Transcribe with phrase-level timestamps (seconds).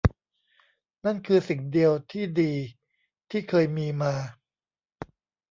[1.05, 2.53] นั่นคือสิ่งเดียวที่ดี
[3.31, 4.13] ที่เคยมีมา